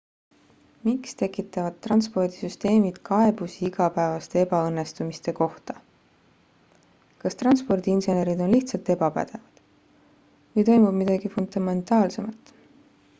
[0.85, 5.77] miks tekitavad transpordisüsteemid kaebusi igapäevaste ebaõnnestumiste kohta
[7.25, 9.63] kas transpordiinsenerid on lihtsalt ebapädevad
[10.57, 12.55] või toimub midagi fundamentaalsemat